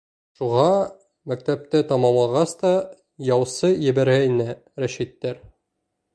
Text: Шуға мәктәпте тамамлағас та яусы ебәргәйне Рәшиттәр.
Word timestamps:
Шуға 0.37 0.61
мәктәпте 1.31 1.81
тамамлағас 1.91 2.57
та 2.63 2.73
яусы 3.29 3.73
ебәргәйне 3.91 4.51
Рәшиттәр. 4.87 5.41